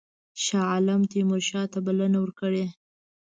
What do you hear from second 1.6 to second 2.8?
ته بلنه ورکړې.